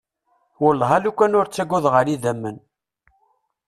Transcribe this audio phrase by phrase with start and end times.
[0.63, 2.57] Wellah alukan ur ttagadeɣ ara idamen.